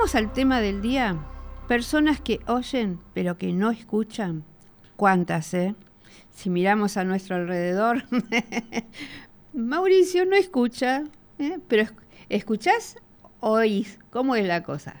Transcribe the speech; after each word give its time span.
Al 0.00 0.32
tema 0.32 0.60
del 0.60 0.80
día. 0.80 1.16
Personas 1.68 2.20
que 2.20 2.40
oyen 2.48 2.98
pero 3.14 3.36
que 3.36 3.52
no 3.52 3.70
escuchan. 3.70 4.44
¿Cuántas, 4.96 5.54
eh? 5.54 5.76
Si 6.30 6.50
miramos 6.50 6.96
a 6.96 7.04
nuestro 7.04 7.36
alrededor, 7.36 8.04
Mauricio 9.52 10.24
no 10.24 10.34
escucha, 10.34 11.04
¿eh? 11.38 11.58
pero 11.68 11.84
¿escuchás? 12.28 12.96
Oís. 13.38 14.00
¿Cómo 14.10 14.34
es 14.34 14.44
la 14.46 14.64
cosa? 14.64 14.96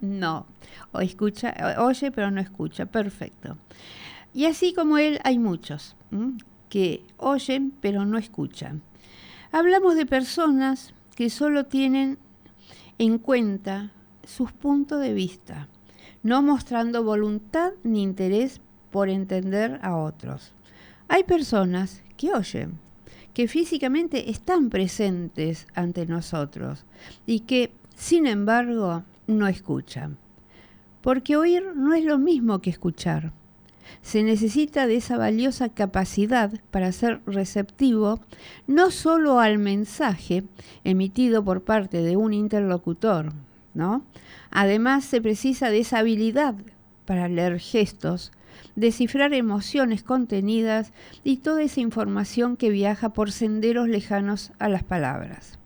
No. 0.00 0.46
O 0.90 1.00
escucha, 1.00 1.54
oye, 1.78 2.10
pero 2.10 2.32
no 2.32 2.40
escucha. 2.40 2.86
Perfecto. 2.86 3.58
Y 4.34 4.46
así 4.46 4.72
como 4.74 4.98
él, 4.98 5.20
hay 5.22 5.38
muchos 5.38 5.94
que 6.68 7.04
oyen, 7.18 7.72
pero 7.80 8.06
no 8.06 8.18
escuchan. 8.18 8.82
Hablamos 9.52 9.94
de 9.94 10.06
personas 10.06 10.94
que 11.14 11.30
solo 11.30 11.66
tienen 11.66 12.18
en 12.98 13.18
cuenta 13.18 13.92
sus 14.28 14.52
puntos 14.52 15.00
de 15.00 15.14
vista, 15.14 15.68
no 16.22 16.42
mostrando 16.42 17.02
voluntad 17.02 17.72
ni 17.82 18.02
interés 18.02 18.60
por 18.90 19.08
entender 19.08 19.80
a 19.82 19.96
otros. 19.96 20.52
Hay 21.08 21.24
personas 21.24 22.02
que 22.18 22.34
oyen, 22.34 22.78
que 23.32 23.48
físicamente 23.48 24.30
están 24.30 24.68
presentes 24.68 25.66
ante 25.74 26.04
nosotros 26.04 26.84
y 27.24 27.40
que, 27.40 27.72
sin 27.96 28.26
embargo, 28.26 29.04
no 29.26 29.48
escuchan. 29.48 30.18
Porque 31.00 31.36
oír 31.36 31.64
no 31.74 31.94
es 31.94 32.04
lo 32.04 32.18
mismo 32.18 32.58
que 32.60 32.70
escuchar. 32.70 33.32
Se 34.02 34.22
necesita 34.22 34.86
de 34.86 34.96
esa 34.96 35.16
valiosa 35.16 35.70
capacidad 35.70 36.52
para 36.70 36.92
ser 36.92 37.22
receptivo 37.24 38.20
no 38.66 38.90
solo 38.90 39.40
al 39.40 39.58
mensaje 39.58 40.44
emitido 40.84 41.42
por 41.42 41.62
parte 41.62 42.02
de 42.02 42.16
un 42.16 42.34
interlocutor, 42.34 43.32
Además 44.50 45.04
se 45.04 45.20
precisa 45.20 45.70
de 45.70 45.80
esa 45.80 45.98
habilidad 45.98 46.54
para 47.04 47.28
leer 47.28 47.58
gestos, 47.58 48.32
descifrar 48.76 49.32
emociones 49.34 50.02
contenidas 50.02 50.92
y 51.24 51.38
toda 51.38 51.62
esa 51.62 51.80
información 51.80 52.56
que 52.56 52.70
viaja 52.70 53.12
por 53.12 53.32
senderos 53.32 53.88
lejanos 53.88 54.52
a 54.58 54.68
las 54.68 54.82
palabras. 54.82 55.58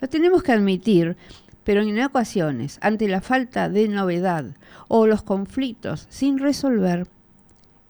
Lo 0.00 0.08
tenemos 0.08 0.42
que 0.42 0.52
admitir, 0.52 1.16
pero 1.64 1.82
en 1.82 2.00
ocasiones, 2.02 2.78
ante 2.80 3.08
la 3.08 3.20
falta 3.20 3.68
de 3.68 3.88
novedad 3.88 4.44
o 4.88 5.06
los 5.06 5.22
conflictos 5.22 6.06
sin 6.08 6.38
resolver, 6.38 7.08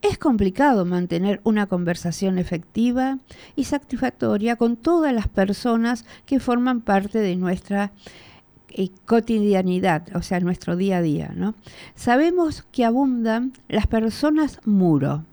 es 0.02 0.18
complicado 0.18 0.84
mantener 0.84 1.40
una 1.42 1.66
conversación 1.66 2.38
efectiva 2.38 3.18
y 3.56 3.64
satisfactoria 3.64 4.56
con 4.56 4.76
todas 4.76 5.12
las 5.12 5.28
personas 5.28 6.04
que 6.26 6.38
forman 6.38 6.80
parte 6.80 7.18
de 7.18 7.36
nuestra 7.36 7.92
eh, 8.70 8.90
cotidianidad, 9.04 10.14
o 10.14 10.22
sea, 10.22 10.40
nuestro 10.40 10.76
día 10.76 10.98
a 10.98 11.02
día. 11.02 11.32
¿no? 11.34 11.54
Sabemos 11.94 12.66
que 12.72 12.84
abundan 12.84 13.52
las 13.68 13.86
personas 13.86 14.60
muro, 14.64 15.24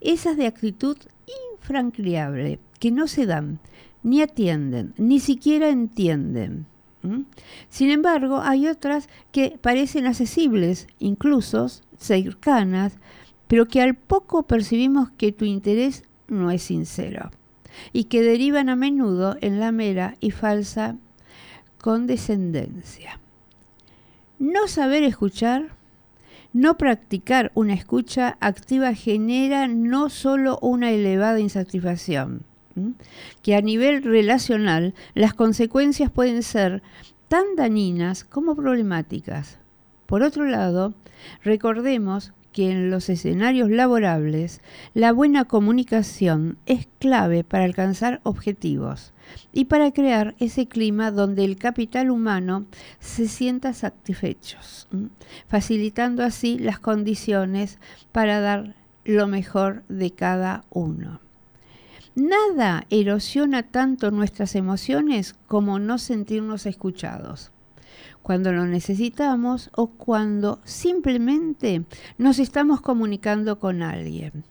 esas 0.00 0.36
de 0.36 0.46
actitud 0.46 0.96
infranqueable, 1.54 2.58
que 2.78 2.90
no 2.90 3.06
se 3.06 3.26
dan, 3.26 3.58
ni 4.02 4.20
atienden, 4.22 4.94
ni 4.98 5.20
siquiera 5.20 5.70
entienden. 5.70 6.66
Sin 7.68 7.90
embargo, 7.90 8.40
hay 8.40 8.66
otras 8.66 9.08
que 9.30 9.58
parecen 9.60 10.06
accesibles, 10.06 10.86
incluso 10.98 11.66
cercanas, 11.98 12.94
pero 13.46 13.66
que 13.66 13.82
al 13.82 13.94
poco 13.94 14.44
percibimos 14.44 15.10
que 15.10 15.32
tu 15.32 15.44
interés 15.44 16.04
no 16.28 16.50
es 16.50 16.62
sincero 16.62 17.30
y 17.92 18.04
que 18.04 18.22
derivan 18.22 18.68
a 18.68 18.76
menudo 18.76 19.36
en 19.40 19.60
la 19.60 19.72
mera 19.72 20.16
y 20.20 20.30
falsa 20.30 20.96
condescendencia. 21.84 23.20
No 24.38 24.68
saber 24.68 25.02
escuchar, 25.02 25.76
no 26.54 26.78
practicar 26.78 27.52
una 27.54 27.74
escucha 27.74 28.38
activa 28.40 28.94
genera 28.94 29.68
no 29.68 30.08
solo 30.08 30.58
una 30.62 30.92
elevada 30.92 31.40
insatisfacción, 31.40 32.40
que 33.42 33.54
a 33.54 33.60
nivel 33.60 34.02
relacional 34.02 34.94
las 35.12 35.34
consecuencias 35.34 36.10
pueden 36.10 36.42
ser 36.42 36.82
tan 37.28 37.54
dañinas 37.54 38.24
como 38.24 38.56
problemáticas. 38.56 39.58
Por 40.06 40.22
otro 40.22 40.46
lado, 40.46 40.94
recordemos 41.42 42.32
que 42.54 42.70
en 42.70 42.88
los 42.88 43.08
escenarios 43.08 43.68
laborables 43.68 44.60
la 44.94 45.12
buena 45.12 45.44
comunicación 45.44 46.56
es 46.66 46.86
clave 47.00 47.42
para 47.42 47.64
alcanzar 47.64 48.20
objetivos 48.22 49.12
y 49.52 49.64
para 49.64 49.90
crear 49.90 50.36
ese 50.38 50.68
clima 50.68 51.10
donde 51.10 51.44
el 51.44 51.56
capital 51.56 52.10
humano 52.10 52.64
se 53.00 53.26
sienta 53.26 53.74
satisfecho, 53.74 54.58
facilitando 55.48 56.22
así 56.22 56.56
las 56.56 56.78
condiciones 56.78 57.78
para 58.12 58.40
dar 58.40 58.76
lo 59.04 59.26
mejor 59.26 59.82
de 59.88 60.12
cada 60.12 60.64
uno. 60.70 61.20
Nada 62.14 62.86
erosiona 62.88 63.64
tanto 63.64 64.12
nuestras 64.12 64.54
emociones 64.54 65.34
como 65.48 65.80
no 65.80 65.98
sentirnos 65.98 66.66
escuchados 66.66 67.50
cuando 68.22 68.52
lo 68.52 68.66
necesitamos 68.66 69.70
o 69.74 69.88
cuando 69.88 70.60
simplemente 70.64 71.84
nos 72.18 72.38
estamos 72.38 72.80
comunicando 72.80 73.58
con 73.58 73.82
alguien. 73.82 74.44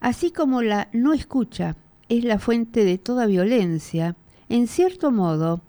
Así 0.00 0.30
como 0.30 0.62
la 0.62 0.88
no 0.92 1.12
escucha 1.12 1.76
es 2.08 2.24
la 2.24 2.38
fuente 2.38 2.84
de 2.84 2.98
toda 2.98 3.26
violencia, 3.26 4.16
en 4.48 4.66
cierto 4.66 5.10
modo, 5.10 5.60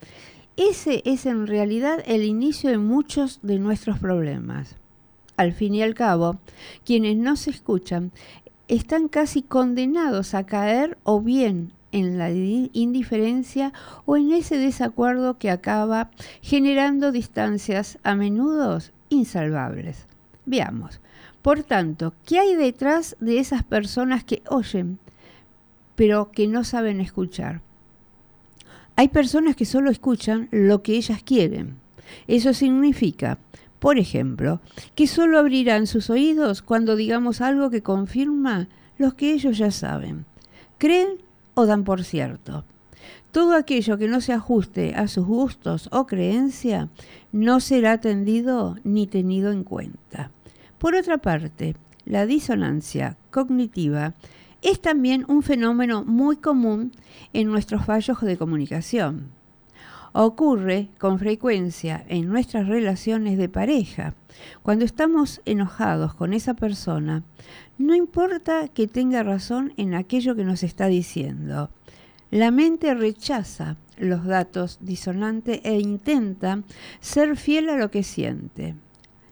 ese 0.56 1.02
es 1.06 1.26
en 1.26 1.48
realidad 1.48 2.04
el 2.06 2.24
inicio 2.24 2.70
de 2.70 2.78
muchos 2.78 3.40
de 3.42 3.60
nuestros 3.60 4.00
problemas. 4.00 4.76
Al 5.38 5.54
fin 5.54 5.74
y 5.74 5.82
al 5.82 5.94
cabo, 5.94 6.38
quienes 6.84 7.18
no 7.18 7.36
se 7.36 7.50
escuchan 7.50 8.12
están 8.68 9.08
casi 9.08 9.42
condenados 9.42 10.34
a 10.34 10.46
caer 10.46 10.98
o 11.04 11.22
bien 11.22 11.74
en 11.92 12.18
la 12.18 12.30
indiferencia 12.32 13.74
o 14.06 14.18
en 14.18 14.32
ese 14.32 14.58
desacuerdo 14.58 15.38
que 15.38 15.50
acaba 15.50 16.12
generando 16.42 17.12
distancias 17.12 17.98
a 18.04 18.16
menudo 18.16 18.80
insalvables. 19.10 20.06
Veamos, 20.46 21.02
por 21.42 21.64
tanto, 21.64 22.14
¿qué 22.26 22.40
hay 22.40 22.56
detrás 22.56 23.16
de 23.20 23.40
esas 23.40 23.64
personas 23.64 24.24
que 24.24 24.42
oyen, 24.50 25.00
pero 25.96 26.32
que 26.32 26.48
no 26.48 26.64
saben 26.64 27.02
escuchar? 27.02 27.62
Hay 28.96 29.08
personas 29.08 29.56
que 29.56 29.66
solo 29.66 29.90
escuchan 29.90 30.50
lo 30.52 30.84
que 30.84 30.96
ellas 30.96 31.24
quieren. 31.24 31.78
Eso 32.28 32.54
significa, 32.54 33.38
por 33.80 33.98
ejemplo, 33.98 34.60
que 34.96 35.08
solo 35.08 35.40
abrirán 35.40 35.88
sus 35.88 36.10
oídos 36.10 36.62
cuando 36.62 36.96
digamos 36.96 37.40
algo 37.40 37.70
que 37.70 37.82
confirma 37.82 38.68
lo 38.98 39.16
que 39.16 39.32
ellos 39.32 39.58
ya 39.58 39.72
saben. 39.72 40.26
Creen 40.78 41.20
dan 41.66 41.84
por 41.84 42.04
cierto. 42.04 42.66
Todo 43.32 43.56
aquello 43.56 43.98
que 43.98 44.08
no 44.08 44.22
se 44.22 44.34
ajuste 44.34 44.96
a 44.96 45.08
sus 45.08 45.26
gustos 45.26 45.90
o 45.92 46.08
creencia 46.08 46.90
no 47.32 47.60
será 47.60 47.94
atendido 47.94 48.78
ni 48.84 49.06
tenido 49.06 49.52
en 49.52 49.64
cuenta. 49.64 50.32
Por 50.80 50.96
otra 50.96 51.20
parte, 51.20 51.76
la 52.06 52.26
disonancia 52.26 53.18
cognitiva 53.30 54.16
es 54.62 54.82
también 54.82 55.26
un 55.28 55.44
fenómeno 55.44 56.04
muy 56.04 56.38
común 56.38 56.92
en 57.34 57.48
nuestros 57.48 57.86
fallos 57.86 58.20
de 58.22 58.38
comunicación. 58.38 59.39
Ocurre 60.14 60.90
con 60.98 61.20
frecuencia 61.20 62.04
en 62.08 62.28
nuestras 62.30 62.68
relaciones 62.68 63.38
de 63.38 63.48
pareja. 63.48 64.16
Cuando 64.64 64.86
estamos 64.86 65.42
enojados 65.46 66.16
con 66.16 66.34
esa 66.34 66.56
persona, 66.56 67.24
no 67.78 67.96
importa 67.96 68.68
que 68.68 68.88
tenga 68.88 69.22
razón 69.22 69.74
en 69.78 69.94
aquello 69.94 70.36
que 70.36 70.44
nos 70.44 70.64
está 70.64 70.88
diciendo. 70.88 71.70
La 72.32 72.52
mente 72.52 72.94
rechaza 72.94 73.78
los 73.98 74.26
datos 74.26 74.80
disonantes 74.82 75.62
e 75.64 75.80
intenta 75.80 76.64
ser 77.00 77.38
fiel 77.38 77.70
a 77.70 77.78
lo 77.78 77.92
que 77.92 78.04
siente. 78.04 78.76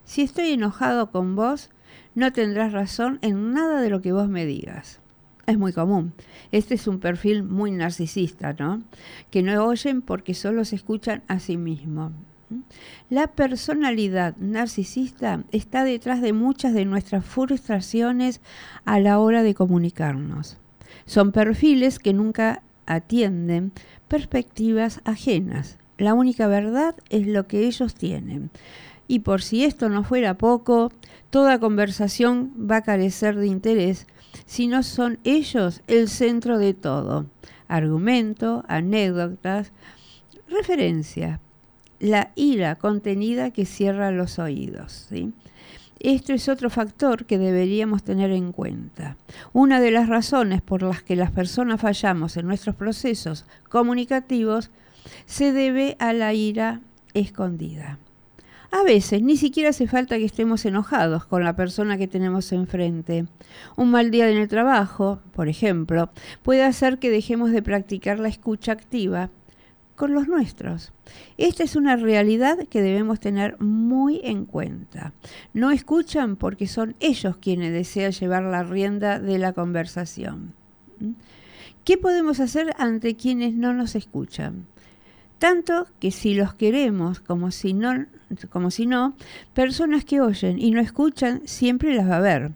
Si 0.04 0.22
estoy 0.22 0.52
enojado 0.52 1.12
con 1.12 1.36
vos, 1.36 1.70
no 2.16 2.32
tendrás 2.34 2.72
razón 2.72 3.20
en 3.22 3.54
nada 3.54 3.82
de 3.82 3.90
lo 3.90 4.02
que 4.02 4.14
vos 4.14 4.30
me 4.30 4.46
digas. 4.46 5.00
Es 5.48 5.58
muy 5.58 5.72
común. 5.72 6.12
Este 6.52 6.76
es 6.76 6.88
un 6.88 7.00
perfil 7.00 7.42
muy 7.42 7.72
narcisista, 7.72 8.52
¿no? 8.60 8.84
Que 9.32 9.42
no 9.42 9.66
oyen 9.66 10.02
porque 10.02 10.34
solo 10.34 10.66
se 10.66 10.76
escuchan 10.76 11.24
a 11.30 11.40
sí 11.40 11.56
mismos. 11.56 12.12
La 13.10 13.28
personalidad 13.28 14.36
narcisista 14.36 15.46
está 15.54 15.86
detrás 15.86 16.22
de 16.22 16.34
muchas 16.34 16.74
de 16.74 16.84
nuestras 16.84 17.26
frustraciones 17.26 18.42
a 18.84 19.00
la 19.00 19.20
hora 19.20 19.42
de 19.42 19.56
comunicarnos. 19.56 20.58
Son 21.06 21.32
perfiles 21.32 21.98
que 21.98 22.12
nunca 22.12 22.62
atienden 22.86 23.72
perspectivas 24.10 25.00
ajenas. 25.06 25.78
La 25.98 26.14
única 26.14 26.48
verdad 26.48 26.94
es 27.10 27.26
lo 27.26 27.48
que 27.48 27.68
ellos 27.68 27.96
tienen. 27.96 28.52
Y 29.08 29.20
por 29.20 29.42
si 29.42 29.64
esto 29.64 29.88
no 29.88 30.04
fuera 30.04 30.38
poco, 30.38 30.92
toda 31.30 31.62
conversación 31.62 32.52
va 32.70 32.78
a 32.78 32.84
carecer 32.84 33.38
de 33.38 33.48
interés 33.48 34.08
si 34.46 34.68
no 34.68 34.84
son 34.84 35.20
ellos 35.24 35.82
el 35.88 36.10
centro 36.10 36.58
de 36.58 36.74
todo. 36.74 37.26
Argumento, 37.68 38.64
anécdotas, 38.68 39.72
referencias, 40.48 41.40
la 42.00 42.32
ira 42.36 42.76
contenida 42.76 43.52
que 43.52 43.66
cierra 43.66 44.12
los 44.12 44.40
oídos. 44.40 45.10
Esto 46.00 46.34
es 46.34 46.48
otro 46.48 46.70
factor 46.70 47.26
que 47.26 47.40
deberíamos 47.40 48.04
tener 48.04 48.32
en 48.32 48.52
cuenta. 48.52 49.18
Una 49.52 49.80
de 49.82 49.92
las 49.92 50.08
razones 50.08 50.62
por 50.62 50.84
las 50.84 51.02
que 51.02 51.16
las 51.16 51.32
personas 51.32 51.82
fallamos 51.82 52.38
en 52.38 52.46
nuestros 52.46 52.76
procesos 52.76 53.46
comunicativos 53.70 54.70
se 55.26 55.54
debe 55.54 55.96
a 56.00 56.14
la 56.14 56.34
ira 56.34 56.82
escondida. 57.14 57.98
A 58.70 58.84
veces 58.84 59.22
ni 59.22 59.38
siquiera 59.38 59.70
hace 59.70 59.88
falta 59.88 60.18
que 60.18 60.26
estemos 60.26 60.66
enojados 60.66 61.26
con 61.26 61.44
la 61.44 61.56
persona 61.56 61.98
que 61.98 62.08
tenemos 62.08 62.52
enfrente. 62.52 63.26
Un 63.78 63.92
mal 63.92 64.12
día 64.12 64.30
en 64.30 64.38
el 64.38 64.50
trabajo, 64.50 65.22
por 65.34 65.48
ejemplo, 65.48 66.10
puede 66.44 66.64
hacer 66.64 67.00
que 67.00 67.10
dejemos 67.10 67.52
de 67.52 67.62
practicar 67.62 68.20
la 68.20 68.28
escucha 68.28 68.74
activa 68.74 69.30
con 69.96 70.14
los 70.14 70.28
nuestros. 70.28 70.92
Esta 71.38 71.64
es 71.64 71.76
una 71.76 71.96
realidad 71.96 72.68
que 72.70 72.82
debemos 72.82 73.20
tener 73.20 73.60
muy 73.60 74.20
en 74.24 74.46
cuenta. 74.46 75.14
No 75.54 75.72
escuchan 75.72 76.36
porque 76.36 76.68
son 76.68 76.96
ellos 77.00 77.38
quienes 77.38 77.72
desean 77.72 78.12
llevar 78.12 78.44
la 78.44 78.64
rienda 78.64 79.20
de 79.20 79.40
la 79.40 79.54
conversación. 79.54 80.54
¿Mm? 81.00 81.12
¿Qué 81.84 81.98
podemos 81.98 82.42
hacer 82.42 82.74
ante 82.78 83.16
quienes 83.16 83.54
no 83.54 83.74
nos 83.74 83.96
escuchan? 83.96 84.66
Tanto 85.40 85.86
que 86.00 86.12
si 86.12 86.34
los 86.34 86.56
queremos 86.56 87.20
como 87.20 87.52
si 87.52 87.74
no, 87.74 88.06
como 88.50 88.72
si 88.72 88.88
no, 88.88 89.16
personas 89.54 90.04
que 90.04 90.20
oyen 90.20 90.60
y 90.60 90.72
no 90.72 90.82
escuchan 90.82 91.42
siempre 91.46 91.96
las 91.96 92.10
va 92.10 92.16
a 92.16 92.18
haber. 92.18 92.52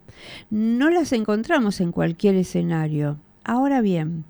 No 0.50 0.90
las 0.90 1.14
encontramos 1.14 1.80
en 1.80 1.92
cualquier 1.92 2.36
escenario. 2.36 3.20
Ahora 3.44 3.82
bien, 3.82 4.26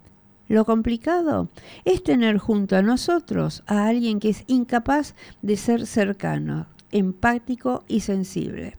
lo 0.50 0.66
complicado 0.66 1.48
es 1.86 2.04
tener 2.04 2.40
junto 2.40 2.76
a 2.76 2.82
nosotros 2.82 3.64
a 3.68 3.88
alguien 3.88 4.20
que 4.20 4.30
es 4.30 4.44
incapaz 4.48 5.16
de 5.42 5.56
ser 5.56 5.86
cercano, 5.86 6.68
empático 6.92 7.86
y 7.88 8.02
sensible. 8.02 8.76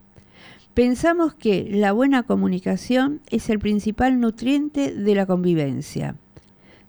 Pensamos 0.75 1.33
que 1.33 1.67
la 1.71 1.93
buena 1.93 2.25
comunicación 2.25 3.21
es 3.31 3.49
el 3.49 3.59
principal 3.59 4.21
nutriente 4.21 4.93
de 4.93 5.15
la 5.15 5.25
convivencia. 5.25 6.17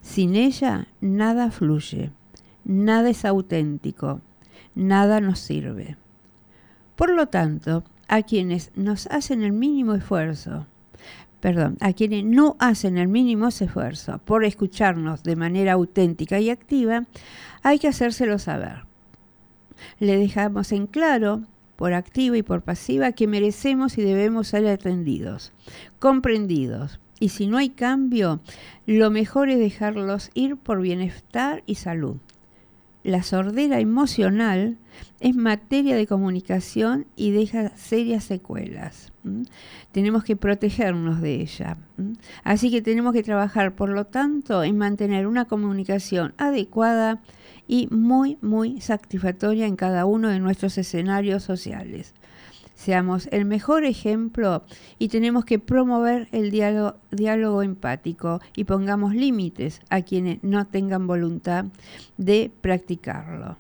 Sin 0.01 0.36
ella, 0.36 0.88
nada 1.00 1.50
fluye 1.50 2.12
nada 2.65 3.10
es 3.10 3.25
auténtico, 3.25 4.21
nada 4.75 5.19
nos 5.19 5.39
sirve. 5.39 5.98
Por 6.95 7.12
lo 7.12 7.27
tanto, 7.27 7.83
a 8.07 8.21
quienes 8.21 8.71
nos 8.75 9.07
hacen 9.07 9.44
el 9.44 9.51
mínimo 9.51 9.95
esfuerzo, 9.95 10.68
perdón, 11.39 11.77
a 11.80 11.94
quienes 11.94 12.24
no 12.24 12.56
hacen 12.60 12.98
el 12.98 13.07
mínimo 13.07 13.48
esfuerzo 13.48 14.19
por 14.24 14.45
escucharnos 14.45 15.24
de 15.24 15.36
manera 15.36 15.74
auténtica 15.74 16.39
y 16.39 16.50
activa, 16.50 17.06
hay 17.63 17.80
que 17.80 17.88
hacérselo 17.88 18.39
saber. 18.39 18.86
Le 20.00 20.18
dejamos 20.18 20.71
en 20.71 20.88
claro, 20.88 21.42
por 21.75 21.94
activa 21.94 22.38
y 22.38 22.44
por 22.44 22.62
pasiva, 22.62 23.12
que 23.12 23.27
merecemos 23.27 23.98
y 23.98 24.04
debemos 24.04 24.50
ser 24.50 24.68
atendidos, 24.68 25.51
comprendidos. 26.00 27.00
Y 27.19 27.30
si 27.30 27.48
no 27.48 27.57
hay 27.57 27.69
cambio, 27.69 28.42
lo 28.86 29.10
mejor 29.10 29.50
es 29.50 29.57
dejarlos 29.57 30.30
ir 30.33 30.57
por 30.57 30.81
bienestar 30.81 31.63
y 31.65 31.75
salud 31.75 32.18
la 33.03 33.21
sordera 33.21 33.79
emocional 33.79 34.77
es 35.19 35.35
materia 35.35 35.95
de 35.95 36.07
comunicación 36.07 37.05
y 37.15 37.31
deja 37.31 37.75
serias 37.75 38.23
secuelas. 38.23 39.11
Tenemos 39.91 40.23
que 40.23 40.35
protegernos 40.35 41.21
de 41.21 41.41
ella. 41.41 41.77
Así 42.44 42.71
que 42.71 42.81
tenemos 42.81 43.13
que 43.13 43.23
trabajar, 43.23 43.75
por 43.75 43.89
lo 43.89 44.05
tanto, 44.05 44.63
en 44.63 44.77
mantener 44.77 45.27
una 45.27 45.45
comunicación 45.45 46.33
adecuada 46.38 47.21
y 47.67 47.88
muy, 47.91 48.38
muy 48.41 48.81
satisfactoria 48.81 49.67
en 49.67 49.75
cada 49.75 50.05
uno 50.05 50.29
de 50.29 50.39
nuestros 50.39 50.77
escenarios 50.77 51.44
sociales 51.44 52.13
seamos 52.83 53.30
el 53.31 53.45
mejor 53.45 53.85
ejemplo 53.85 54.63
y 55.00 55.07
tenemos 55.07 55.45
que 55.45 55.57
promover 55.57 56.27
el 56.33 56.51
diálogo, 56.51 57.63
empático 57.63 58.41
y 58.57 58.65
pongamos 58.65 59.15
límites 59.15 59.81
a 59.89 60.01
quienes 60.01 60.44
no 60.44 60.68
tengan 60.68 61.07
voluntad 61.07 61.65
de 62.18 62.51
practicarlo. 62.59 63.56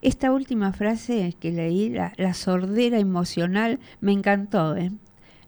Esta 0.00 0.30
última 0.30 0.72
frase 0.72 1.34
que 1.40 1.50
leí, 1.50 1.90
la, 1.90 2.34
sordera 2.34 2.98
emocional, 2.98 3.80
me 4.00 4.12
encantó. 4.12 4.76
¿eh? 4.76 4.92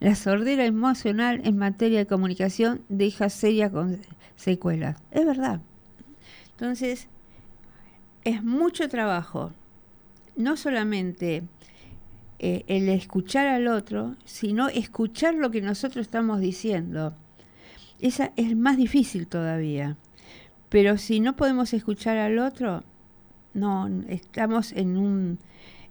La 0.00 0.16
sordera 0.16 0.64
emocional 0.64 1.40
en 1.44 1.56
materia 1.56 2.00
de 2.00 2.06
comunicación 2.06 2.82
deja 2.88 3.28
serias 3.28 3.70
secuelas. 4.34 4.96
Es 5.12 5.24
verdad. 5.24 5.60
Entonces, 6.50 7.06
es 8.24 8.42
mucho 8.42 8.88
trabajo. 8.88 9.52
No 10.36 10.56
solamente 10.56 11.44
eh, 12.46 12.62
el 12.66 12.90
escuchar 12.90 13.46
al 13.46 13.68
otro, 13.68 14.16
sino 14.26 14.68
escuchar 14.68 15.34
lo 15.34 15.50
que 15.50 15.62
nosotros 15.62 16.04
estamos 16.04 16.40
diciendo. 16.40 17.14
Esa 18.02 18.34
es 18.36 18.54
más 18.54 18.76
difícil 18.76 19.26
todavía. 19.26 19.96
Pero 20.68 20.98
si 20.98 21.20
no 21.20 21.36
podemos 21.36 21.72
escuchar 21.72 22.18
al 22.18 22.38
otro, 22.38 22.82
no, 23.54 23.88
estamos 24.08 24.72
en 24.72 24.98
un, 24.98 25.38